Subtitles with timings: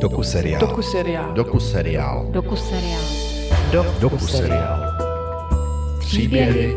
[0.00, 0.60] Doku seriál.
[0.60, 1.32] Doku seriál.
[1.32, 2.26] Doku seriál.
[2.30, 3.00] Doku seriál.
[4.00, 4.80] Doku seriál.
[5.98, 6.76] Příběhy.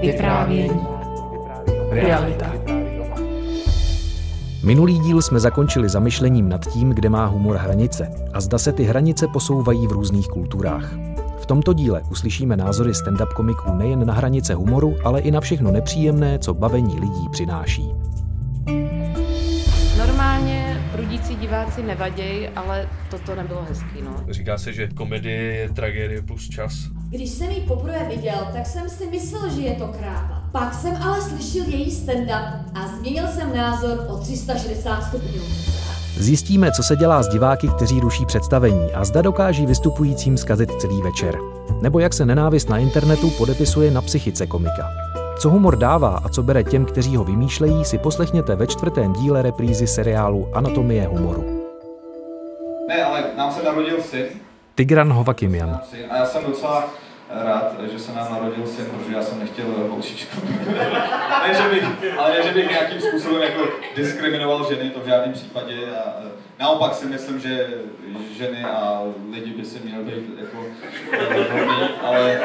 [0.00, 0.80] Vyprávění.
[1.90, 2.52] Realita.
[4.62, 8.84] Minulý díl jsme zakončili zamyšlením nad tím, kde má humor hranice a zda se ty
[8.84, 10.92] hranice posouvají v různých kulturách.
[11.38, 15.70] V tomto díle uslyšíme názory stand-up komiků nejen na hranice humoru, ale i na všechno
[15.70, 17.90] nepříjemné, co bavení lidí přináší.
[21.42, 24.24] Diváci nevadějí, ale toto nebylo hezký, no.
[24.30, 26.72] Říká se, že komedie je tragédie plus čas.
[27.10, 30.42] Když jsem ji poprvé viděl, tak jsem si myslel, že je to kráva.
[30.52, 35.42] Pak jsem ale slyšel její stand-up a změnil jsem názor o 360 stupňů.
[36.16, 41.02] Zjistíme, co se dělá s diváky, kteří ruší představení a zda dokáží vystupujícím zkazit celý
[41.02, 41.38] večer.
[41.80, 44.90] Nebo jak se nenávist na internetu podepisuje na psychice komika.
[45.42, 49.42] Co humor dává a co bere těm, kteří ho vymýšlejí, si poslechněte ve čtvrtém díle
[49.42, 51.64] reprízy seriálu Anatomie humoru.
[52.88, 54.26] Ne, ale nám se narodil syn.
[54.74, 55.80] Tigran Hovakimian.
[56.10, 56.88] A já jsem docela
[57.30, 60.36] rád, že se nám narodil syn, protože já jsem nechtěl holčičku.
[61.46, 63.64] ne, že bych, ale ne, že bych nějakým způsobem jako
[63.96, 65.74] diskriminoval ženy, to v žádném případě.
[66.04, 67.68] A, e, naopak si myslím, že
[68.38, 70.56] ženy a lidi by si měli být jako
[71.28, 72.40] rovní, ale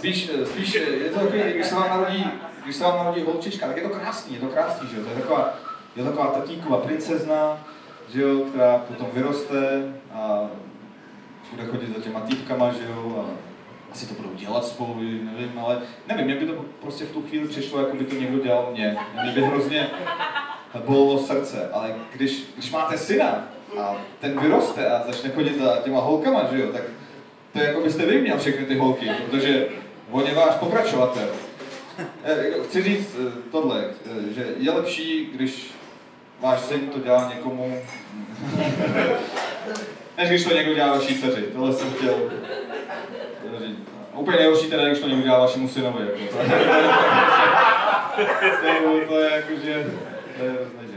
[0.00, 2.26] spíš, spíš je to takový, když se vám narodí,
[2.64, 5.10] když se vám narodí holčička, tak je to krásný, je to krásný, že jo, to
[5.10, 5.54] je taková,
[5.96, 7.66] je to taková tatíková princezna,
[8.12, 10.48] že jo, která potom vyroste a
[11.50, 13.50] bude chodit za těma týpkama, že jo, a
[13.92, 17.48] asi to budou dělat spolu, nevím, ale nevím, mně by to prostě v tu chvíli
[17.48, 18.96] přišlo, jako by to někdo dělal mě.
[19.22, 19.90] Mě by hrozně
[20.86, 23.48] bolelo srdce, ale když, když máte syna
[23.80, 26.82] a ten vyroste a začne chodit za těma holkama, že jo, tak
[27.52, 29.68] to je jako byste vy měl všechny ty holky, protože
[30.10, 31.28] on je váš pokračovatel.
[32.24, 35.70] Eh, jako Chci říct eh, tohle, eh, že je lepší, když
[36.40, 37.82] váš syn to dělá někomu,
[40.18, 41.42] než když to někdo dělá vaší dceři.
[41.42, 42.14] Tohle jsem chtěl
[43.58, 43.78] říct.
[44.14, 46.06] Úplně nejhorší teda, když to někdo dělá vašemu synovi.
[46.06, 46.38] Jako.
[48.14, 49.86] To, je, to, je, to je jako, že
[50.38, 50.89] to je hrozný no.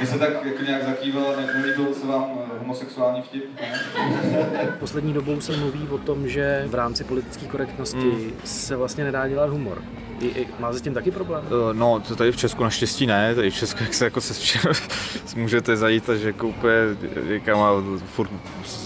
[0.00, 3.44] Vy se tak jako nějak zakýval, ne- nelíbil se vám eh, homosexuální vtip?
[3.60, 3.72] Ne?
[4.80, 8.32] Poslední dobou se mluví o tom, že v rámci politické korektnosti Hmm.
[8.44, 9.82] se vlastně nedá dělat humor.
[10.20, 11.44] I, i, má se s tím taky problém?
[11.46, 14.34] Eh, No, to tady v Česku naštěstí ne, tady v Česku jak se jako se
[14.34, 14.72] všem
[15.36, 16.72] můžete zajít a že jako úplně
[17.28, 17.72] někam a
[18.06, 18.30] furt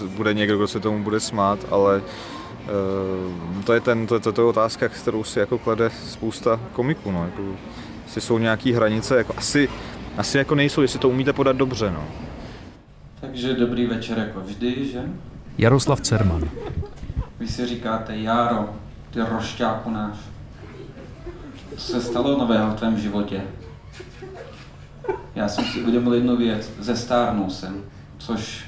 [0.07, 2.01] bude někdo, kdo se tomu bude smát, ale
[2.63, 6.59] eh, to je, ten, to, je- to, to je otázka, kterou si jako klade spousta
[6.73, 7.41] komiků, no, jako,
[8.05, 9.69] jestli jsou nějaký hranice, jako asi,
[10.17, 12.03] asi jako nejsou, jestli to umíte podat dobře, no.
[13.21, 15.01] Takže dobrý večer jako vždy, že?
[15.57, 16.49] Jaroslav Cerman.
[17.39, 18.69] Vy si říkáte, Járo,
[19.09, 20.17] ty rošťáku náš.
[21.77, 23.41] Co se stalo nového v tvém životě?
[25.35, 27.83] Já jsem si uvědomil jednu věc, zestárnul jsem,
[28.17, 28.65] což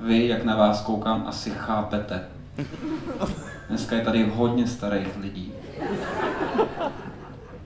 [0.00, 2.20] vy, jak na vás koukám, asi chápete.
[3.68, 5.52] Dneska je tady hodně starých lidí.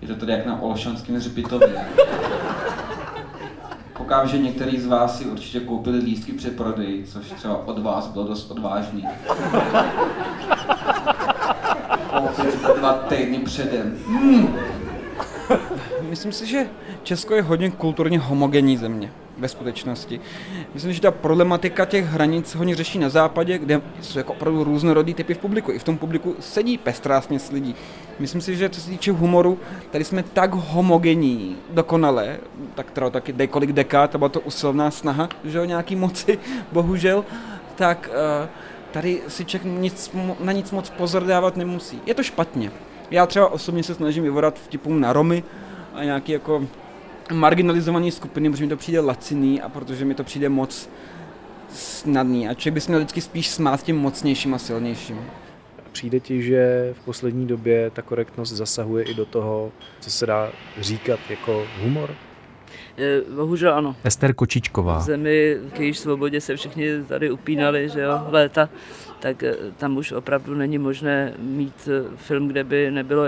[0.03, 1.87] Je to tady jak na Olšanském hřbitově.
[4.13, 8.07] Koukám, že některý z vás si určitě koupili lístky při prodeji, což třeba od vás
[8.07, 9.09] bylo dost odvážný.
[12.11, 13.99] Koupit dva týdny předem.
[16.11, 16.67] Myslím si, že
[17.03, 20.21] Česko je hodně kulturně homogenní země ve skutečnosti.
[20.75, 25.15] Myslím, že ta problematika těch hranic hodně řeší na západě, kde jsou jako opravdu různorodý
[25.15, 25.73] typy v publiku.
[25.73, 27.75] I v tom publiku sedí pestrá směs lidí.
[28.19, 29.59] Myslím si, že co se týče humoru,
[29.91, 32.39] tady jsme tak homogenní, dokonale,
[32.75, 36.39] tak teda taky několik dekád, to byla to usilovná snaha, že o nějaký moci,
[36.73, 37.25] bohužel,
[37.75, 38.49] tak eh,
[38.91, 42.01] tady si člověk nic, na nic moc pozor dávat nemusí.
[42.07, 42.71] Je to špatně.
[43.13, 45.45] Já třeba osobně se snažím vyvodat vtipům na Romy
[45.95, 46.67] a nějaký jako
[47.33, 50.89] marginalizované skupiny, protože mi to přijde laciný a protože mi to přijde moc
[51.73, 52.49] snadný.
[52.49, 55.21] A člověk by se měl vždycky spíš smát těm mocnějším a silnějším.
[55.93, 60.53] Přijde ti, že v poslední době ta korektnost zasahuje i do toho, co se dá
[60.81, 62.15] říkat jako humor?
[62.97, 63.97] Eh, Bohužel ano.
[64.05, 65.01] Ester V Kočičková.
[65.01, 68.69] zemi, k jejíž svobodě se všichni tady upínali, že jo, léta,
[69.21, 73.23] tak eh, tam už opravdu není možné mít eh, film, kde by nebylo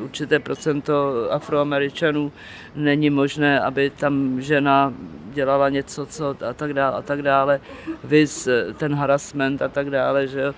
[0.00, 2.32] určité procento afroameričanů.
[2.76, 4.92] Není možné, aby tam žena
[5.32, 7.60] dělala něco, co a tak dále, a tak dále.
[8.04, 10.54] Vys ten harassment a tak dále, že jo.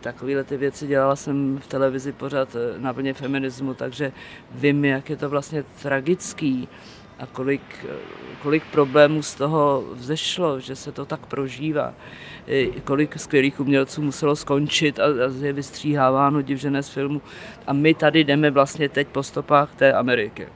[0.00, 4.12] Takovéhle ty věci dělala jsem v televizi pořád na vlně feminismu, takže
[4.54, 6.68] vím, jak je to vlastně tragický
[7.20, 7.86] a kolik,
[8.42, 11.94] kolik problémů z toho vzešlo, že se to tak prožívá.
[12.84, 17.22] Kolik skvělých umělců muselo skončit a, a je vystříháváno divžené z filmu.
[17.66, 20.48] A my tady jdeme vlastně teď po stopách té Ameriky.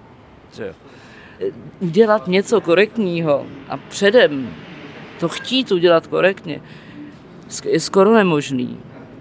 [0.56, 0.74] Že
[1.80, 4.54] udělat něco korektního a předem
[5.20, 6.60] to chtít udělat korektně,
[7.64, 8.78] je skoro nemožný.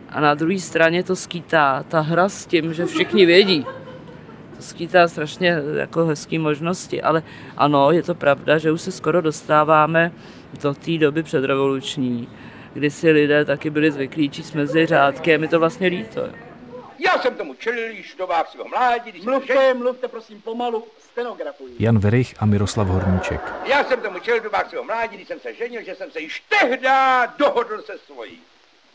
[0.10, 3.66] A na druhé straně to skýtá ta hra s tím, že všichni vědí.
[4.64, 7.24] Skýtá strašně jako hezké možnosti, ale
[7.58, 10.12] ano, je to pravda, že už se skoro dostáváme
[10.62, 12.30] do té doby předrevoluční,
[12.74, 16.30] kdy si lidé taky byli zvyklí číst mezi řádky a mi to vlastně líto.
[17.06, 19.12] Já jsem tomu čelil již v dobách svého mládí.
[19.12, 19.78] Když mluvte, jsem...
[19.78, 21.76] mluvte prosím pomalu, stenografuji.
[21.80, 23.54] Jan Verich a Miroslav Horníček.
[23.66, 26.20] Já jsem tomu čelil v dobách svého mládí, když jsem se ženil, že jsem se
[26.20, 26.88] již tehdy
[27.38, 28.40] dohodl se svojí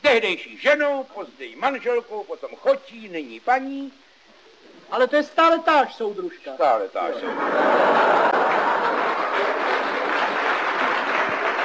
[0.02, 3.92] tehdejší ženou, později manželkou, potom chotí, nyní paní.
[4.90, 6.54] Ale to je stále táž, soudružka.
[6.54, 8.28] Stále táž, soudružka.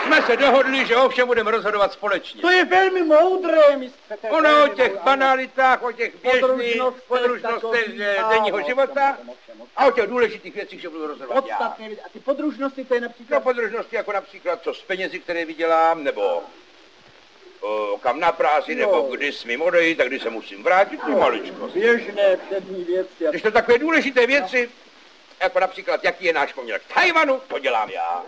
[0.06, 2.42] Jsme se dohodli, že o všem budeme rozhodovat společně.
[2.42, 4.18] To je velmi moudré, mistře.
[4.30, 7.88] Ono o těch banalitách, o těch běžných podružnostech
[8.30, 9.18] denního života
[9.75, 11.96] a o těch důležitých věcích, že budu rozhodovat Podstatné já.
[12.06, 13.38] A ty podružnosti, to je například...
[13.38, 16.44] No podružnosti jako například co s penězi, které vydělám, nebo
[18.00, 18.81] kam na práci, no.
[18.81, 21.68] nebo kdy smím odejít, tak kdy se musím vrátit, no, maličko.
[21.74, 23.25] Běžné přední věci.
[23.30, 24.69] Když to takové důležité věci,
[25.44, 28.21] jako například, jaký je náš poměr k Tajvanu, to dělám já.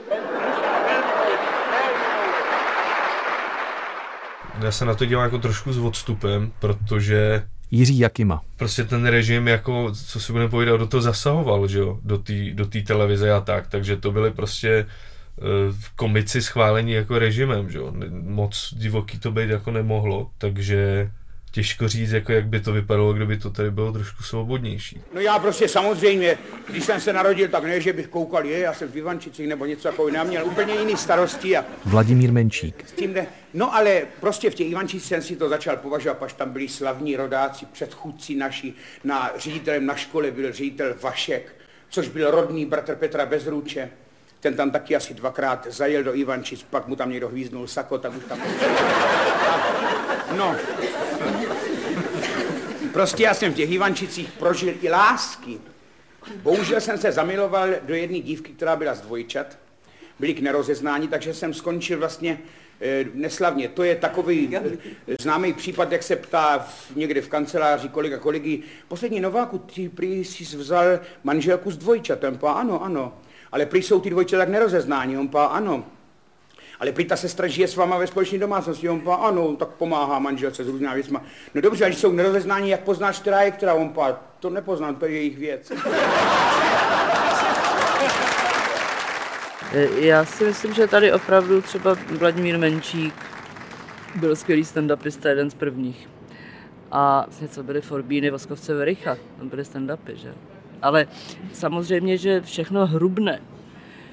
[4.63, 8.41] Já se na to dívám jako trošku s odstupem, protože Jiří Jakima.
[8.57, 12.33] Prostě ten režim, jako, co si budeme povídat, do toho zasahoval, že jo, do té
[12.53, 14.87] do televize a tak, takže to byly prostě
[15.95, 17.93] komici schválení jako režimem, že jo?
[18.21, 21.09] Moc divoký to být jako nemohlo, takže
[21.51, 25.01] těžko říct, jako jak by to vypadalo, kdyby to tady bylo trošku svobodnější.
[25.13, 26.37] No já prostě samozřejmě,
[26.69, 29.65] když jsem se narodil, tak ne, že bych koukal, je, já jsem v Ivančicích nebo
[29.65, 31.57] něco takového, já měl úplně jiný starosti.
[31.57, 31.65] A...
[31.85, 32.83] Vladimír Menčík.
[32.87, 33.27] S tím ne.
[33.53, 37.15] No ale prostě v těch Ivančicích jsem si to začal považovat, až tam byli slavní
[37.15, 38.73] rodáci, předchůdci naši,
[39.03, 41.55] na ředitelem na škole byl ředitel Vašek,
[41.89, 43.89] což byl rodný bratr Petra Bezruče.
[44.45, 48.17] Ten tam taky asi dvakrát zajel do Ivančic, pak mu tam někdo hvíznul sako, tak
[48.17, 48.39] už tam...
[50.37, 50.55] No.
[52.93, 55.57] Prostě já jsem v těch Ivančicích prožil i lásky.
[56.35, 59.57] Bohužel jsem se zamiloval do jedné dívky, která byla z dvojčat.
[60.19, 62.39] Byli k nerozeznání, takže jsem skončil vlastně
[62.81, 63.69] e, neslavně.
[63.69, 64.61] To je takový e,
[65.19, 70.25] známý případ, jak se ptá v, někde v kanceláři kolega kolegy, poslední Nováku, ty prý
[70.25, 72.37] jsi vzal manželku s dvojčatem.
[72.37, 73.13] Pa, ano, ano
[73.55, 75.85] ale prý jsou ty dvojče tak nerozeznání, on pá ano.
[76.79, 80.19] Ale prý ta sestra žije s váma ve společné domácnosti, on pá ano, tak pomáhá
[80.19, 81.17] manželce s různými věcmi.
[81.53, 85.05] No dobře, ale jsou nerozeznání, jak poznáš, která je která, on pá, to nepoznám, to
[85.05, 85.71] je jejich věc.
[89.73, 93.13] E, já si myslím, že tady opravdu třeba Vladimír Menčík
[94.15, 96.09] byl skvělý stand-upista, jeden z prvních.
[96.91, 100.33] A něco byly Forbíny, Voskovce Vericha, tam byly stand-upy, že?
[100.81, 101.07] Ale
[101.53, 103.41] samozřejmě, že všechno hrubne.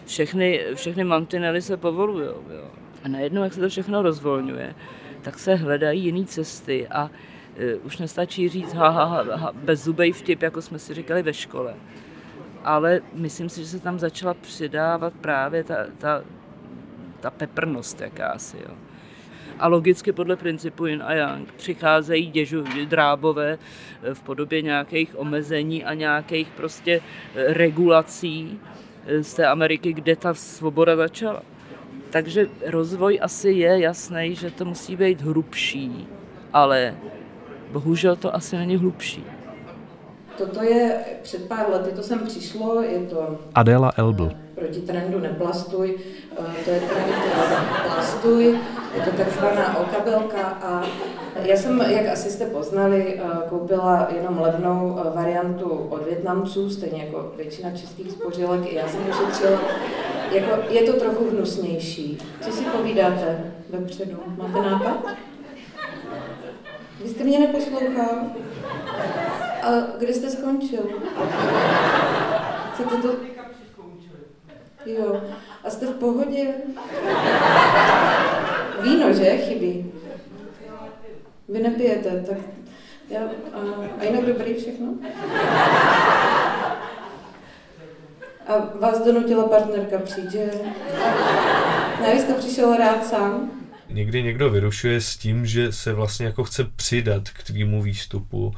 [0.06, 2.26] Všechny, všechny mantinely se povolují.
[2.26, 2.70] Jo.
[3.04, 4.74] A najednou, jak se to všechno rozvolňuje,
[5.22, 10.12] tak se hledají jiné cesty a uh, už nestačí říct ha, ha, ha, ha, bezzubej
[10.12, 11.74] vtip, jako jsme si říkali ve škole.
[12.64, 16.24] Ale myslím si, že se tam začala přidávat právě ta, ta,
[17.20, 18.56] ta peprnost jakási.
[18.68, 18.74] Jo
[19.62, 23.58] a logicky podle principu Yin a Yang přicházejí děžu, drábové
[24.02, 27.00] eh, v podobě nějakých omezení a nějakých prostě
[27.34, 28.60] eh, regulací
[29.06, 31.42] eh, z té Ameriky, kde ta svoboda začala.
[32.10, 36.06] Takže rozvoj asi je jasný, že to musí být hrubší,
[36.52, 36.94] ale
[37.72, 39.24] bohužel to asi není hlubší.
[40.38, 43.38] Toto je před pár lety, to sem přišlo, je to...
[43.54, 44.32] Adela Elbl.
[44.54, 45.98] Proti trendu neplastuj,
[46.64, 47.14] to je trend
[47.84, 48.58] plastuj,
[48.94, 50.82] je to takzvaná okabelka a
[51.42, 57.70] já jsem, jak asi jste poznali, koupila jenom levnou variantu od Větnamců, stejně jako většina
[57.70, 58.72] českých spořilek.
[58.72, 59.60] Já jsem ušetřila,
[60.32, 62.18] jako, je to trochu hnusnější.
[62.40, 64.16] Co si povídáte vepředu?
[64.36, 64.96] Máte nápad?
[67.02, 68.22] Vy jste mě neposlouchal?
[69.62, 69.68] A
[69.98, 70.82] kde jste skončil?
[72.74, 73.08] Chcete to...
[74.86, 75.20] Jo.
[75.64, 76.54] A jste v pohodě?
[78.82, 79.36] Víno, že?
[79.36, 79.92] Chybí.
[81.48, 82.38] Vy nepijete, tak
[83.10, 83.20] já,
[83.52, 83.58] a,
[84.00, 84.94] a jinak dobrý všechno?
[88.46, 90.50] A vás donutila partnerka přijít, že?
[92.02, 93.50] Ne, vy jste přišel rád sám?
[93.88, 98.54] Někdy někdo vyrušuje s tím, že se vlastně jako chce přidat k tvýmu výstupu,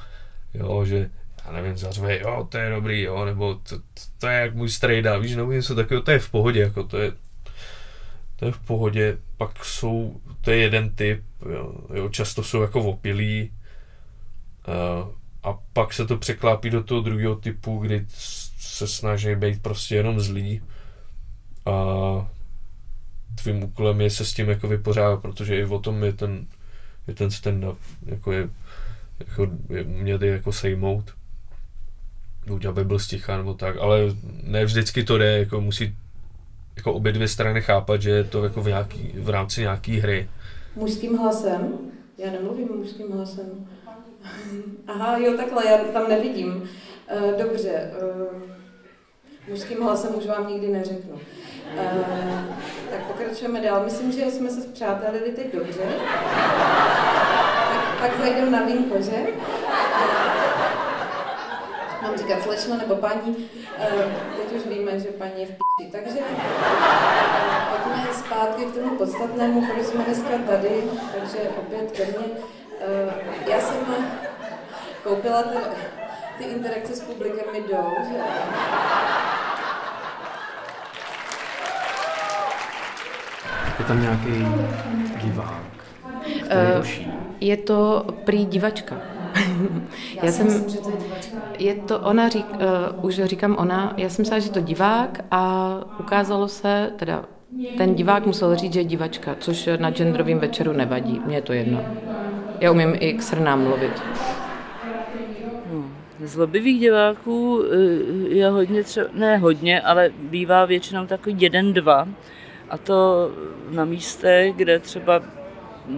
[0.55, 1.11] jo, že
[1.47, 3.77] já nevím, zařve, jo, to je dobrý, jo, nebo to,
[4.19, 6.99] to je jak můj strejda, víš, nebo něco takového, to je v pohodě, jako to
[6.99, 7.13] je,
[8.45, 11.23] to je v pohodě, pak jsou, to je jeden typ,
[11.53, 13.53] jo, jo často jsou jako opilí,
[14.69, 15.09] uh,
[15.43, 18.07] a pak se to překlápí do toho druhého typu, kdy
[18.59, 20.63] se snaží být prostě jenom zlí
[21.67, 21.73] a
[23.43, 26.47] tvým úkolem je se s tím jako vypořádat, protože i o tom je ten,
[27.07, 28.49] je ten stand-up, jako je,
[29.29, 31.15] jako je mě ty jako sejmout,
[32.47, 33.99] buď aby byl sticha nebo tak, ale
[34.43, 35.97] ne vždycky to jde, jako musí
[36.77, 40.29] jako obě dvě strany chápat, že je to jako v, nějaký, v rámci nějaký hry.
[40.77, 41.79] Mužským hlasem?
[42.19, 43.69] Já nemluvím mužským hlasem.
[44.87, 46.71] Aha, jo, takhle, já tam nevidím.
[47.17, 48.43] Uh, dobře, uh,
[49.49, 51.13] mužským hlasem už vám nikdy neřeknu.
[51.15, 51.21] Uh,
[52.91, 53.85] tak pokračujeme dál.
[53.85, 55.83] Myslím, že jsme se zpřátelili teď dobře.
[58.01, 59.27] tak, zajdeme na vínko, že?
[62.03, 63.37] Mám říkat slečno nebo paní.
[64.37, 65.64] Teď už víme, že paní je v píči.
[65.79, 66.19] Takže
[67.71, 70.83] pojďme zpátky k tomu podstatnému, proč jsme dneska tady,
[71.19, 72.27] takže opět ke mně.
[72.27, 73.13] Uh,
[73.47, 73.77] já jsem
[75.03, 75.57] koupila ty,
[76.39, 78.17] ty interakce s publikem mi jdou, že?
[83.79, 84.47] Je tam nějaký
[85.23, 85.65] divák,
[86.25, 86.87] Uh,
[87.41, 89.14] je to prý divačka.
[90.15, 91.37] Já, já jsem, myslím, že to je divačka.
[91.59, 95.75] Je to, ona řík, uh, už říkám ona, já jsem myslela, že to divák a
[96.01, 97.25] ukázalo se, teda
[97.77, 101.53] ten divák musel říct, že je divačka, což na genderovém večeru nevadí, mně je to
[101.53, 101.85] jedno.
[102.61, 104.03] Já umím i k srnám mluvit.
[106.21, 107.65] Zlobivých diváků
[108.29, 112.09] je hodně, třeba, ne hodně, ale bývá většinou takový jeden, dva.
[112.71, 113.31] A to
[113.71, 115.23] na místech, kde třeba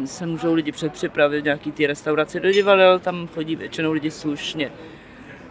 [0.04, 4.72] se můžou lidi předpřipravit nějaký ty restaurace do divadel, tam chodí většinou lidi slušně.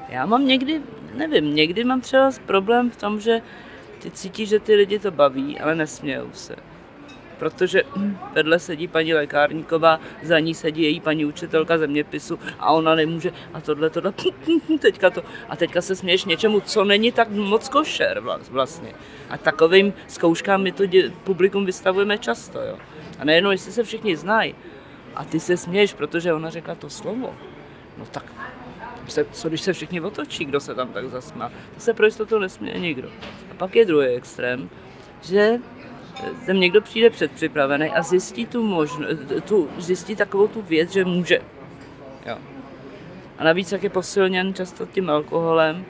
[0.09, 0.81] Já mám někdy,
[1.13, 3.41] nevím, někdy mám třeba problém v tom, že
[3.99, 6.55] ty cítíš, že ty lidi to baví, ale nesmějou se.
[7.39, 7.83] Protože
[8.33, 13.61] vedle sedí paní lékárníková, za ní sedí její paní učitelka zeměpisu a ona nemůže a
[13.61, 14.13] tohle, tohle,
[14.79, 15.23] teďka to.
[15.49, 18.93] A teďka se směješ něčemu, co není tak moc košer vlastně.
[19.29, 20.83] A takovým zkouškám my to
[21.23, 22.77] publikum vystavujeme často, jo.
[23.19, 24.55] A nejenom, jestli se všichni znají,
[25.15, 27.35] a ty se směješ, protože ona řekla to slovo,
[27.97, 28.25] no tak
[29.07, 31.51] se, co když se všichni otočí, kdo se tam tak zasmá.
[31.73, 33.09] To se pro jistotu nesměje nikdo.
[33.51, 34.69] A pak je druhý extrém,
[35.21, 35.59] že
[36.45, 41.39] sem někdo přijde předpřipravený a zjistí tu možnost, tu, zjistí takovou tu věc, že může.
[42.25, 42.37] Jo.
[43.37, 45.85] A navíc, jak je posilněn často tím alkoholem,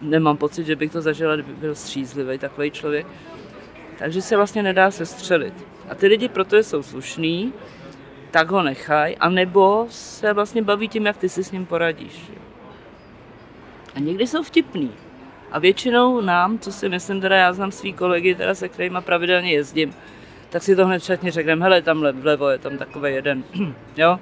[0.00, 3.06] nemám pocit, že bych to zažila, kdyby byl střízlivý takový člověk,
[3.98, 5.71] takže se vlastně nedá sestřelit.
[5.92, 7.52] A ty lidi proto jsou slušný,
[8.30, 12.30] tak ho nechají, anebo se vlastně baví tím, jak ty si s ním poradíš.
[13.94, 14.90] A někdy jsou vtipný.
[15.50, 19.52] A většinou nám, co si myslím, teda já znám svý kolegy, teda se kterými pravidelně
[19.52, 19.94] jezdím,
[20.50, 23.44] tak si to hned všetně řekneme, hele, tam vlevo je tam takový jeden,
[23.96, 24.18] jo,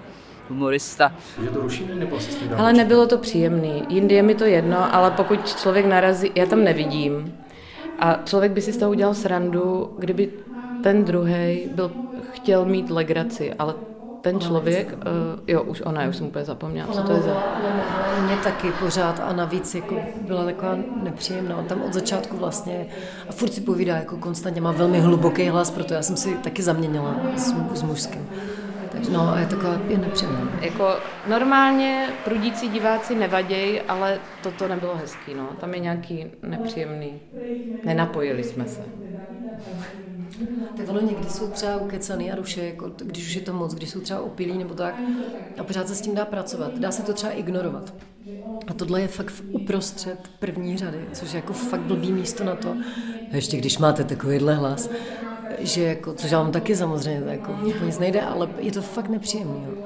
[0.49, 1.12] humorista.
[1.43, 3.83] Je to rušení nebo se s tím Ale nebylo to příjemný.
[3.89, 7.35] Jindy je mi to jedno, ale pokud člověk narazí, já tam nevidím.
[7.99, 10.31] A člověk by si z toho udělal srandu, kdyby
[10.83, 11.93] ten druhý byl
[12.33, 13.75] chtěl mít legraci, ale
[14.21, 17.45] ten člověk, uh, jo, už ona, už jsem úplně zapomněla, co to je za...
[18.27, 19.97] Mě taky pořád a navíc jako
[20.27, 21.63] byla taková nepříjemná.
[21.63, 22.87] Tam od začátku vlastně
[23.29, 26.63] a furt si povídá, jako konstantně má velmi hluboký hlas, proto já jsem si taky
[26.63, 28.29] zaměnila s, s mužským.
[29.09, 30.50] No, a je taková je nepříjemná.
[30.61, 30.97] Jako
[31.28, 35.49] normálně prudící diváci nevadějí, ale toto nebylo hezký, no.
[35.61, 37.21] Tam je nějaký nepříjemný.
[37.85, 38.85] Nenapojili jsme se.
[40.76, 43.90] Tak ono někdy jsou třeba ukecaný a ruše, jako, když už je to moc, když
[43.90, 44.95] jsou třeba opilí nebo tak
[45.59, 46.78] a pořád se s tím dá pracovat.
[46.78, 47.95] Dá se to třeba ignorovat.
[48.66, 52.76] A tohle je fakt uprostřed první řady, což je jako fakt blbý místo na to.
[53.33, 54.90] A ještě když máte takovýhle hlas,
[55.59, 59.66] že jako, což já mám taky samozřejmě, jako nic nejde, ale je to fakt nepříjemný.
[59.69, 59.85] Jo.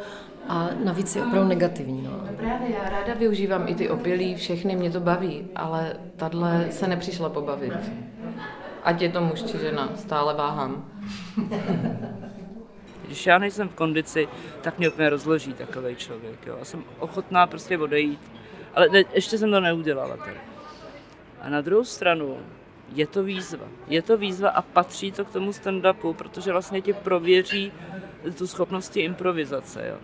[0.48, 2.02] A navíc je opravdu negativní.
[2.02, 2.10] No.
[2.36, 7.28] Právě já ráda využívám i ty opilí, všechny mě to baví, ale tahle se nepřišla
[7.28, 7.72] pobavit.
[8.82, 10.84] Ať je to muž či žena, stále váhám.
[13.06, 14.28] Když já nejsem v kondici,
[14.60, 16.46] tak mě úplně rozloží takový člověk.
[16.46, 16.56] Jo.
[16.58, 18.20] Já jsem ochotná prostě odejít,
[18.74, 20.16] ale ne, ještě jsem to neudělala.
[20.16, 20.36] Tady.
[21.40, 22.36] A na druhou stranu
[22.92, 23.64] je to výzva.
[23.88, 27.72] Je to výzva a patří to k tomu stand-upu, protože vlastně tě prověří
[28.38, 29.88] tu schopnosti improvizace.
[29.88, 29.96] Jo.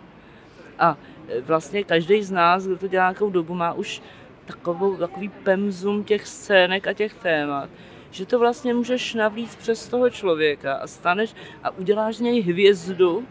[0.79, 0.97] A
[1.41, 4.03] vlastně každý z nás, kdo to dělá nějakou dobu, má už
[4.45, 7.71] takovou, takový pemzum těch scének a těch témat,
[8.11, 13.27] že to vlastně můžeš navlít přes toho člověka a staneš a uděláš z něj hvězdu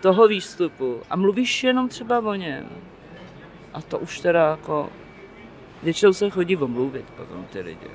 [0.00, 2.68] toho výstupu a mluvíš jenom třeba o něm.
[3.74, 4.90] A to už teda jako
[5.82, 7.86] většinou se chodí omluvit potom ty lidi.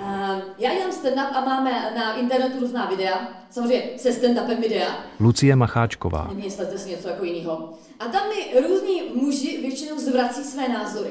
[0.00, 5.04] Uh, já dělám stand-up a máme na internetu různá videa, samozřejmě se stand-upem videa.
[5.20, 6.26] Lucie Macháčková.
[6.28, 7.72] Nemyslete si něco jako jiného.
[8.00, 11.10] A tam mi různí muži většinou zvrací své názory.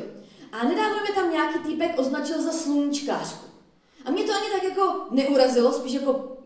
[0.51, 3.45] A nedávno mi tam nějaký nějaký týpek označil za sluníčkářku.
[4.05, 6.37] A mě to ani tak jako neurazilo, spíš jako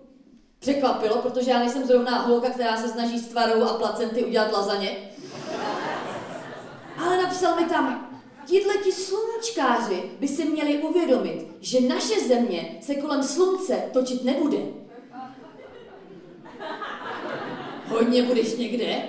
[0.59, 4.97] překvapilo, protože já nejsem zrovna holka, která se snaží s tvarou a placenty udělat lazaně.
[6.97, 8.11] Ale napsal mi tam,
[8.45, 14.57] Tihle ti sluníčkáři by si měli uvědomit, že naše země se kolem slunce točit nebude.
[17.88, 19.03] Hodně budeš někde?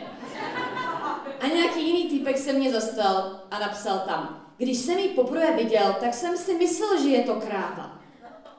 [1.41, 5.97] A nějaký jiný týpek se mě zastal a napsal tam, když jsem ji poprvé viděl,
[6.01, 7.99] tak jsem si myslel, že je to kráva.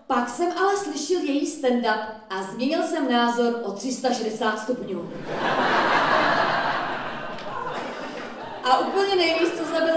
[0.08, 5.12] Pak jsem ale slyšel její stand-up a změnil jsem názor o 360 stupňů.
[8.64, 9.96] A úplně nejvíc to zabil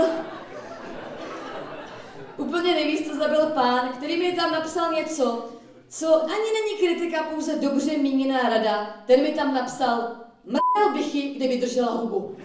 [2.47, 5.51] Úplně nejvíc to zabil pán, který mi tam napsal něco,
[5.89, 8.87] co ani není kritika, pouze dobře míněná rada.
[9.07, 9.99] Ten mi tam napsal,
[10.45, 12.37] mrdel bych ji, kdyby držela hubu.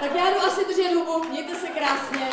[0.00, 2.28] tak já jdu asi držet hubu, mějte se krásně.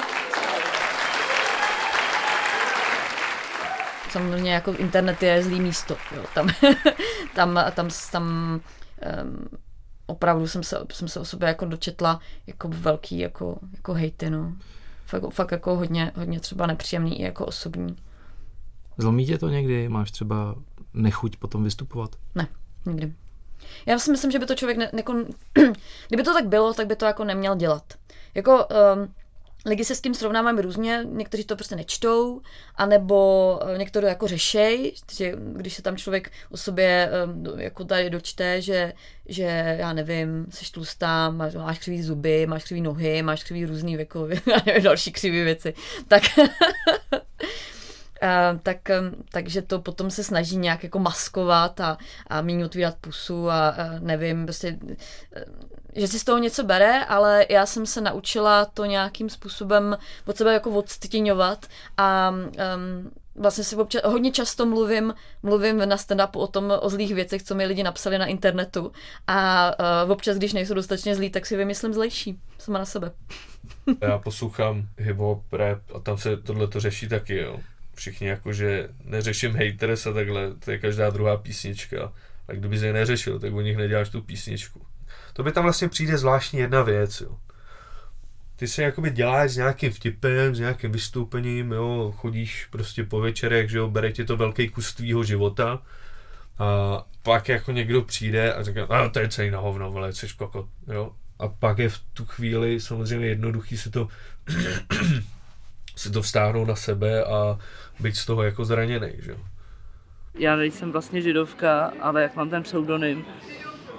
[4.09, 5.97] Samozřejmě jako internet je zlý místo.
[6.15, 6.23] Jo.
[6.35, 6.49] Tam,
[7.35, 8.23] tam, tam, tam
[9.23, 9.49] um,
[10.07, 14.29] opravdu jsem se, jsem se o sobě jako dočetla jako velký jako, jako hejty.
[14.29, 14.53] No
[15.05, 17.95] fakt, fakt jako hodně, hodně třeba nepříjemný i jako osobní.
[18.97, 19.89] Zlomí tě to někdy?
[19.89, 20.55] Máš třeba
[20.93, 22.15] nechuť potom vystupovat?
[22.35, 22.47] Ne,
[22.85, 23.13] nikdy.
[23.85, 25.13] Já si myslím, že by to člověk, ne, jako,
[26.07, 27.93] kdyby to tak bylo, tak by to jako neměl dělat.
[28.35, 29.13] Jako um,
[29.65, 32.41] lidi se s tím srovnávají různě, někteří to prostě nečtou,
[32.75, 37.09] anebo eh, někdo jako řešej, že když se tam člověk o sobě
[37.57, 38.93] eh, jako tady dočte, že,
[39.25, 43.93] že já nevím, jsi tlustá, máš, máš křivý zuby, máš křivý nohy, máš křivý různý
[43.93, 44.27] jako,
[44.83, 45.73] další křivý věci,
[46.07, 46.23] tak
[48.63, 48.77] tak,
[49.31, 53.99] takže to potom se snaží nějak jako maskovat a, a méně otvírat pusu a, a
[53.99, 54.77] nevím, prostě
[55.95, 60.37] že si z toho něco bere, ale já jsem se naučila to nějakým způsobem od
[60.37, 61.65] sebe jako odstěňovat
[61.97, 67.15] a um, vlastně si občas, hodně často mluvím, mluvím na stand-upu o tom, o zlých
[67.15, 68.91] věcech, co mi lidi napsali na internetu
[69.27, 69.71] a
[70.05, 73.11] uh, občas, když nejsou dostatečně zlí, tak si vymyslím zlejší, sama na sebe.
[74.01, 77.59] Já poslouchám hip-hop, rap a tam se tohle to řeší taky, jo.
[77.95, 82.13] Všichni jakože neřeším haters a takhle, to je každá druhá písnička.
[82.47, 84.85] A kdyby je neřešil, tak o nich neděláš tu písničku
[85.33, 87.37] to by tam vlastně přijde zvláštní jedna věc, jo.
[88.55, 93.69] Ty se jakoby děláš s nějakým vtipem, s nějakým vystoupením, jo, chodíš prostě po večerech,
[93.69, 95.81] že jo, bere ti to velký kus tvýho života
[96.59, 100.27] a pak jako někdo přijde a říká, a to je celý na hovno, vole, jsi
[100.37, 101.11] kokot, jo.
[101.39, 104.07] A pak je v tu chvíli samozřejmě jednoduchý si to
[105.95, 107.59] si to vstáhnout na sebe a
[107.99, 109.35] být z toho jako zraněný, že.
[110.35, 113.25] Já nejsem vlastně židovka, ale jak mám ten pseudonym,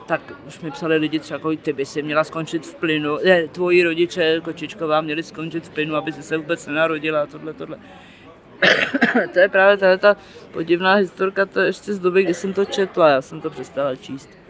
[0.07, 3.49] tak už mi psali lidi třeba, jako, ty by si měla skončit v plynu, ne,
[3.49, 7.79] tvoji rodiče Kočičková měli skončit v plynu, aby si se vůbec nenarodila, tohle, tohle.
[9.33, 10.17] to je právě ta
[10.53, 13.97] podivná historka, to je ještě z doby, kdy jsem to četla, já jsem to přestala
[13.97, 14.44] číst.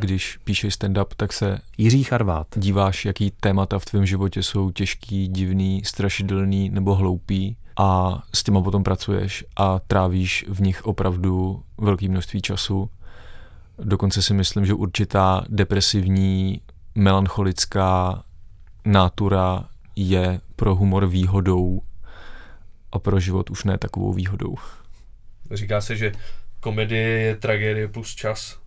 [0.00, 2.46] Když píšeš stand-up, tak se Jiří Charvát.
[2.56, 8.62] díváš, jaký témata v tvém životě jsou těžký, divný, strašidelný nebo hloupý a s těma
[8.62, 12.90] potom pracuješ a trávíš v nich opravdu velké množství času
[13.82, 16.60] Dokonce si myslím, že určitá depresivní,
[16.94, 18.22] melancholická
[18.84, 21.82] nátura je pro humor výhodou
[22.92, 24.54] a pro život už ne takovou výhodou.
[25.50, 26.12] Říká se, že
[26.60, 28.59] komedie je tragédie plus čas,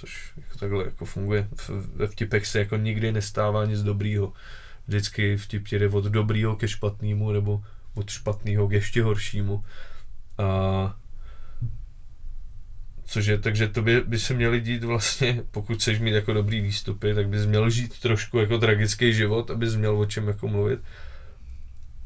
[0.00, 1.48] což jako takhle jako funguje.
[1.94, 4.32] Ve vtipech se jako nikdy nestává nic dobrýho.
[4.86, 9.64] Vždycky vtip jde od dobrýho ke špatnému nebo od špatného k ještě horšímu.
[10.38, 10.96] A
[13.04, 16.60] Což je, takže to by, by se měli dít vlastně, pokud chceš mít jako dobrý
[16.60, 20.80] výstupy, tak bys měl žít trošku jako tragický život, abys měl o čem jako mluvit.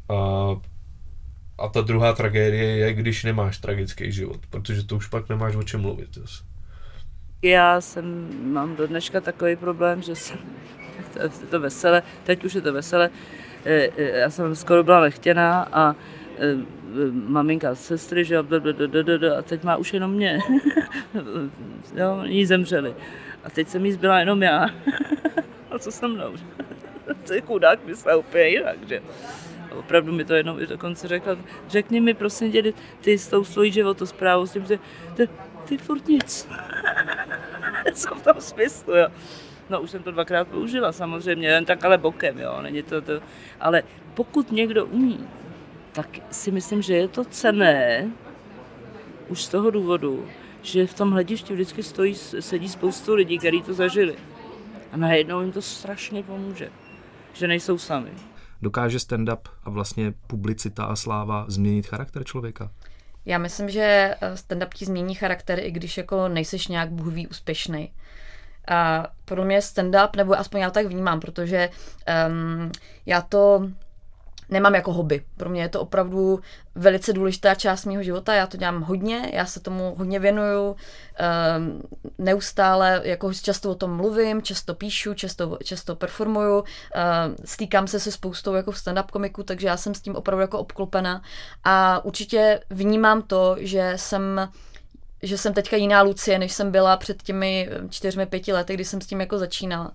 [0.09, 0.17] A,
[1.59, 5.63] a ta druhá tragédie je, když nemáš tragický život, protože to už pak nemáš o
[5.63, 6.15] čem mluvit.
[6.15, 6.54] Zase.
[7.45, 10.39] Já jsem, mám do dneška takový problém, že jsem,
[11.13, 13.11] to, to veselé, teď už je to veselé,
[13.65, 15.95] e, e, já jsem skoro byla nechtěná a
[16.39, 16.57] e,
[17.13, 20.39] maminka sestry, že a teď má už jenom mě.
[21.95, 22.95] jo, jí zemřeli.
[23.45, 24.67] A teď jsem jí zbyla jenom já.
[25.71, 26.33] a co se mnou?
[27.27, 29.03] to je chudák myslel úplně jinak, že?
[29.71, 31.37] A opravdu mi to jednou dokonce řekla,
[31.69, 34.79] řekni mi prosím tě, ty s tou svojí životosprávou, s tím, že
[35.64, 36.48] ty, furt nic.
[37.94, 39.09] co v tom smyslu, jo.
[39.70, 43.12] No už jsem to dvakrát použila samozřejmě, jen tak ale bokem, jo, není to to.
[43.61, 43.83] Ale
[44.14, 45.27] pokud někdo umí
[45.94, 48.11] tak si myslím, že je to cené
[49.29, 50.27] už z toho důvodu,
[50.62, 54.16] že v tom hledišti vždycky stojí, sedí spoustu lidí, kteří to zažili.
[54.92, 56.70] A najednou jim to strašně pomůže,
[57.33, 58.11] že nejsou sami.
[58.62, 62.70] Dokáže stand-up a vlastně publicita a sláva změnit charakter člověka?
[63.27, 67.93] Já myslím, že eh, stand-up ti změní charakter, i když jako nejseš nějak bůhví úspěšný.
[68.69, 71.71] A pro mě stand-up, nebo aspoň já tak vnímám, protože
[72.29, 72.73] um,
[73.07, 73.69] já to
[74.49, 75.25] nemám jako hobby.
[75.37, 76.41] Pro mě je to opravdu
[76.75, 78.35] velice důležitá část mého života.
[78.35, 80.77] Já to dělám hodně, já se tomu hodně věnuju, um,
[82.19, 86.65] neustále jako často o tom mluvím, často píšu, často, často performuju, uh,
[87.45, 91.23] stýkám se se spoustou jako stand-up komiků, takže já jsem s tím opravdu jako obklopena
[91.65, 94.49] a určitě vnímám to, že jsem
[95.27, 99.01] že jsem teďka jiná Lucie, než jsem byla před těmi čtyřmi, pěti lety, kdy jsem
[99.01, 99.93] s tím jako začínala.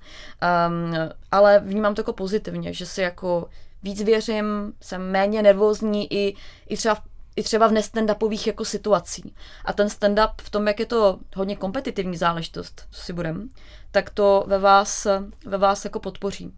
[0.68, 0.94] Um,
[1.32, 3.50] ale vnímám to jako pozitivně, že si jako
[3.84, 6.36] víc věřím, jsem méně nervózní i,
[6.68, 7.02] i třeba v
[7.36, 9.36] i třeba v nestandupových jako situací.
[9.66, 13.50] A ten stand-up v tom, jak je to hodně kompetitivní záležitost, co si budem,
[13.92, 15.08] tak to ve vás,
[15.46, 16.54] ve vás jako podpoří.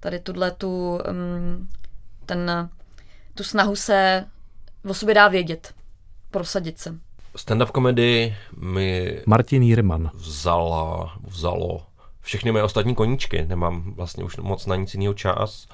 [0.00, 1.68] Tady tuhle tu, um,
[2.26, 2.70] ten,
[3.34, 4.26] tu snahu se
[4.88, 5.74] o sobě dá vědět,
[6.30, 6.98] prosadit se.
[7.36, 11.82] Stand-up komedii mi Martin Jirman vzala, vzalo
[12.20, 13.44] všechny moje ostatní koníčky.
[13.48, 15.66] Nemám vlastně už moc na nic jiného čas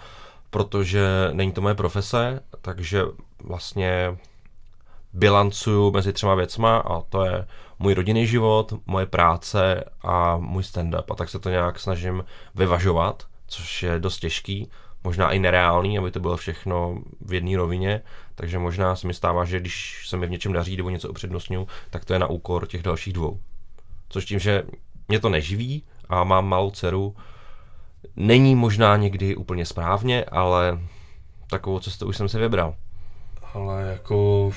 [0.52, 3.02] protože není to moje profese, takže
[3.44, 4.16] vlastně
[5.12, 7.46] bilancuju mezi třema věcma a to je
[7.78, 11.04] můj rodinný život, moje práce a můj stand-up.
[11.10, 14.70] A tak se to nějak snažím vyvažovat, což je dost těžký,
[15.04, 18.02] možná i nereálný, aby to bylo všechno v jedné rovině,
[18.34, 21.66] takže možná se mi stává, že když se mi v něčem daří nebo něco upřednostňuji,
[21.90, 23.40] tak to je na úkor těch dalších dvou.
[24.08, 24.62] Což tím, že
[25.08, 27.16] mě to neživí a mám malou dceru,
[28.16, 30.80] Není možná někdy úplně správně, ale
[31.46, 32.74] takovou cestu už jsem si vybral.
[33.54, 34.50] Ale jako,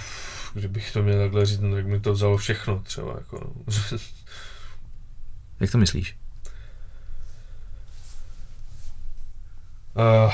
[0.53, 3.13] kdybych to měl takhle říct, no, tak mi to vzalo všechno třeba.
[3.17, 3.39] Jako.
[3.39, 3.63] No.
[5.59, 6.17] Jak to myslíš?
[9.95, 10.33] Uh,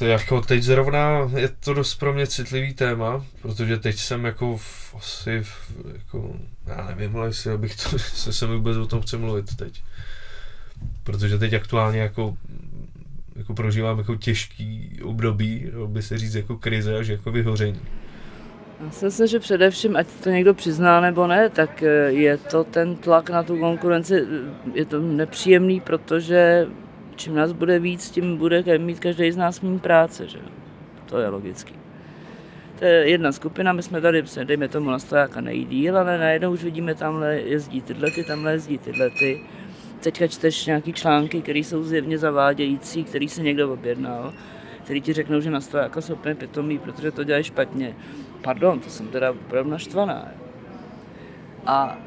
[0.00, 4.94] jako teď zrovna je to dost pro mě citlivý téma, protože teď jsem jako v,
[4.98, 9.02] asi, v, jako, já nevím, ale jestli abych to, se se mi vůbec o tom
[9.02, 9.82] chce mluvit teď.
[11.04, 12.36] Protože teď aktuálně jako
[13.36, 17.80] jako prožívám jako těžký období, by se říct jako krize až jako vyhoření.
[18.84, 22.64] Já si myslím, že především, ať to někdo přizná nebo ne, tak eh, je to
[22.64, 24.26] ten tlak na tu konkurenci, eh,
[24.74, 26.66] je to nepříjemný, protože
[27.16, 30.38] čím nás bude víc, tím bude mít každý z nás méně práce, že
[31.06, 31.74] To je logický.
[32.78, 36.64] To je jedna skupina, my jsme tady, dejme tomu na stojáka nejdíl, ale najednou už
[36.64, 39.10] vidíme, tamhle jezdí tyhle, ty, tamhle jezdí tyhle.
[39.10, 39.40] Ty
[40.00, 44.32] teďka čteš nějaký články, které jsou zjevně zavádějící, který se někdo objednal,
[44.84, 47.96] který ti řeknou, že na jako jsou úplně pitomí, protože to dělají špatně.
[48.42, 50.28] Pardon, to jsem teda opravdu naštvaná.
[51.66, 51.98] A,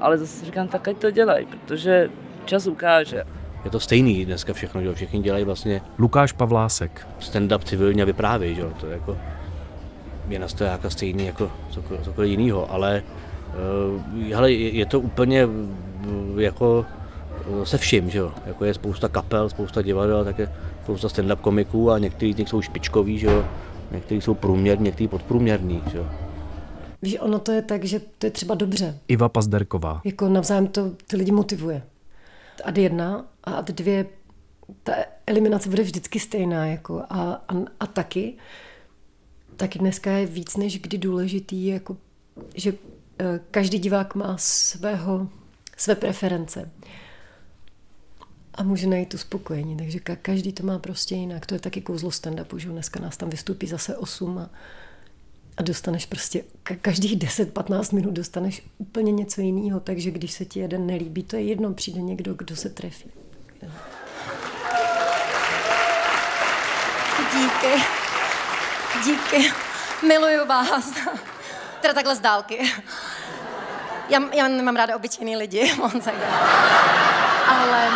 [0.00, 2.10] ale zase říkám, tak ať to dělají, protože
[2.44, 3.24] čas ukáže.
[3.64, 5.80] Je to stejný dneska všechno, že všichni dělají vlastně...
[5.98, 7.06] Lukáš Pavlásek.
[7.20, 9.18] Stand-up civilně vyprávějí, že to je jako...
[10.28, 11.50] Je na stojáka stejný jako
[12.02, 13.02] cokoliv jiného, ale
[13.94, 16.86] uh, hele, je, je to úplně uh, jako
[17.64, 18.32] se vším, že jo.
[18.46, 22.48] Jako je spousta kapel, spousta divadel, tak je spousta stand-up komiků a někteří z nich
[22.48, 23.44] jsou špičkoví, že jo.
[23.92, 26.06] Někteří jsou průměrní, někteří podprůměrní, že jo.
[27.02, 28.98] Víš, ono to je tak, že to je třeba dobře.
[29.08, 30.00] Iva Pazderková.
[30.04, 31.82] Jako navzájem to ty lidi motivuje.
[32.64, 34.06] Ad jedna a ad dvě,
[34.82, 34.92] ta
[35.26, 36.66] eliminace bude vždycky stejná.
[36.66, 38.36] Jako a, a, a taky,
[39.56, 41.96] taky dneska je víc než kdy důležitý, jako,
[42.54, 42.72] že
[43.18, 45.28] eh, každý divák má svého,
[45.76, 46.70] své preference
[48.54, 49.76] a může najít uspokojení.
[49.76, 51.46] Takže každý to má prostě jinak.
[51.46, 54.50] To je taky kouzlo stand-upu, že dneska nás tam vystupí zase 8 a,
[55.56, 56.44] a dostaneš prostě
[56.80, 61.42] každých 10-15 minut dostaneš úplně něco jiného, takže když se ti jeden nelíbí, to je
[61.42, 63.10] jedno, přijde někdo, kdo se trefí.
[67.32, 67.82] Díky.
[69.04, 69.52] Díky.
[70.06, 70.92] Miluju vás.
[71.80, 72.58] Teda takhle z dálky.
[74.08, 76.08] Já, já nemám ráda obyčejný lidi, moc
[77.46, 77.88] Ale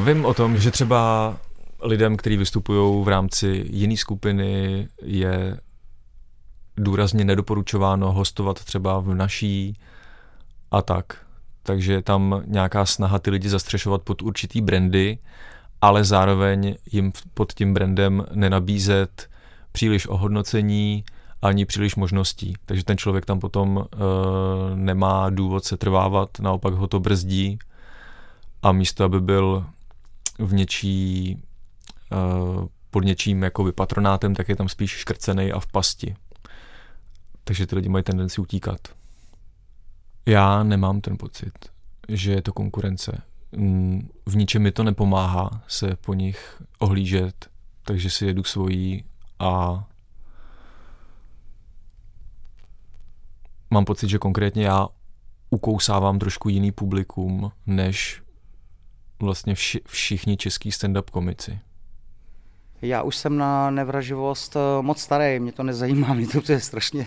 [0.00, 1.36] Vím o tom, že třeba
[1.82, 5.60] lidem, kteří vystupují v rámci jiné skupiny, je
[6.76, 9.76] důrazně nedoporučováno hostovat třeba v naší
[10.70, 11.26] a tak.
[11.62, 15.18] Takže je tam nějaká snaha ty lidi zastřešovat pod určitý brandy,
[15.80, 19.30] ale zároveň jim pod tím brandem nenabízet
[19.72, 21.04] příliš ohodnocení
[21.42, 22.54] ani příliš možností.
[22.66, 23.84] Takže ten člověk tam potom uh,
[24.74, 27.58] nemá důvod se trvávat, naopak ho to brzdí
[28.62, 29.66] a místo, aby byl
[30.38, 31.42] v něčí,
[32.90, 36.16] pod něčím jakoby patronátem, tak je tam spíš škrcený a v pasti.
[37.44, 38.80] Takže ty lidi mají tendenci utíkat.
[40.26, 41.52] Já nemám ten pocit,
[42.08, 43.22] že je to konkurence.
[43.56, 47.50] mm, v ničem mi to nepomáhá se po nich ohlížet,
[47.84, 49.04] takže si jedu svojí
[49.38, 49.84] a
[53.70, 54.88] mám pocit, že konkrétně já
[55.50, 58.22] ukousávám trošku jiný publikum, než
[59.20, 61.60] vlastně vši, všichni český stand-up komici.
[62.82, 67.06] Já už jsem na nevraživost eh, moc starý, mě to nezajímá, mě to je strašně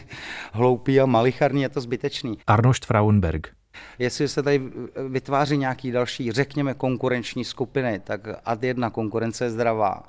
[0.51, 2.37] hloupý a malicharný, je to zbytečný.
[2.47, 3.47] Arnošt Frauenberg.
[3.99, 4.61] Jestli se tady
[5.09, 10.03] vytváří nějaký další, řekněme, konkurenční skupiny, tak ad jedna konkurence je zdravá.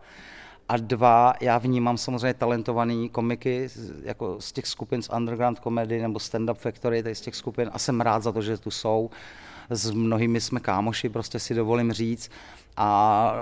[0.68, 3.68] A dva, já vnímám samozřejmě talentovaný komiky
[4.02, 7.70] jako z těch skupin z Underground Comedy nebo Stand Up Factory, tady z těch skupin
[7.72, 9.10] a jsem rád za to, že tu jsou.
[9.70, 12.30] S mnohými jsme kámoši, prostě si dovolím říct.
[12.76, 13.34] A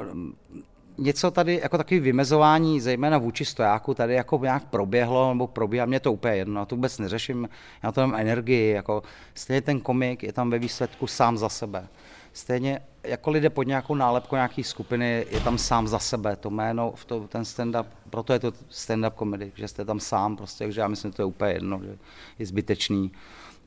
[1.03, 6.01] něco tady, jako takový vymezování, zejména vůči stojáku, tady jako nějak proběhlo nebo probíhá, mě
[6.01, 7.49] to úplně jedno, já to vůbec neřeším,
[7.83, 9.03] já to mám energii, jako
[9.35, 11.88] stejně ten komik je tam ve výsledku sám za sebe.
[12.33, 16.95] Stejně jako lidé pod nějakou nálepkou nějaký skupiny je tam sám za sebe, to jméno,
[17.07, 20.88] to, ten stand-up, proto je to stand-up komedy, že jste tam sám, prostě, takže já
[20.88, 21.97] myslím, že to je úplně jedno, že
[22.38, 23.12] je zbytečný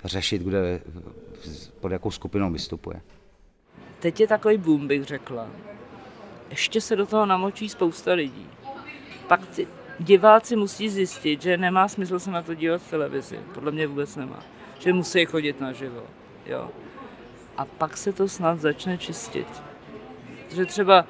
[0.03, 0.81] řešit, kde,
[1.79, 3.01] pod jakou skupinou vystupuje.
[3.99, 5.47] Teď je takový boom, bych řekla
[6.49, 8.49] ještě se do toho namočí spousta lidí.
[9.27, 9.67] Pak ty
[9.99, 13.39] diváci musí zjistit, že nemá smysl se na to dívat v televizi.
[13.53, 14.43] Podle mě vůbec nemá.
[14.79, 16.03] Že musí chodit naživo.
[16.45, 16.69] Jo.
[17.57, 19.47] A pak se to snad začne čistit.
[20.55, 21.07] Že třeba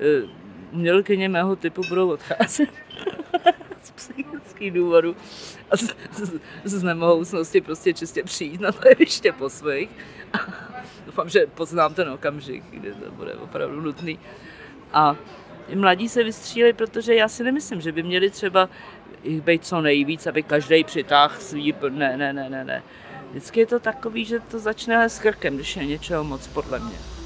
[0.00, 0.28] e,
[0.72, 2.70] umělkyně mého typu budou odcházet
[3.82, 5.16] z psychických důvodů
[5.70, 9.90] a z, z, z nemohoucnosti prostě čistě přijít na to jeviště po svých.
[11.06, 14.18] Doufám, že poznám ten okamžik, kdy to bude opravdu nutný.
[14.92, 15.16] A
[15.74, 18.68] mladí se vystříleli, protože já si nemyslím, že by měli třeba
[19.24, 21.74] jich být co nejvíc, aby každý přitáhl svý...
[21.88, 22.82] Ne, ne, ne, ne, ne.
[23.30, 27.17] Vždycky je to takový, že to začne s krkem, když je něčeho moc, podle mě.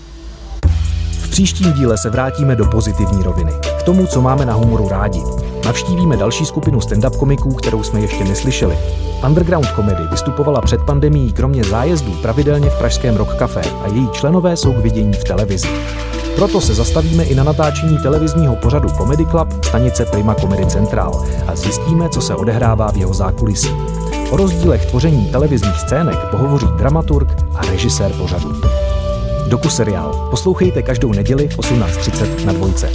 [1.33, 5.23] V příštím díle se vrátíme do pozitivní roviny, k tomu, co máme na humoru rádi.
[5.65, 8.79] Navštívíme další skupinu stand-up komiků, kterou jsme ještě neslyšeli.
[9.27, 14.57] Underground Comedy vystupovala před pandemií kromě zájezdů pravidelně v pražském Rock Café a její členové
[14.57, 15.69] jsou k vidění v televizi.
[16.37, 21.57] Proto se zastavíme i na natáčení televizního pořadu Comedy Club stanice Prima Comedy Central a
[21.57, 23.71] zjistíme, co se odehrává v jeho zákulisí.
[24.31, 28.53] O rozdílech tvoření televizních scének pohovoří dramaturg a režisér pořadu.
[29.49, 32.89] Doku seriál poslouchejte každou neděli v 18.30 na dvojce.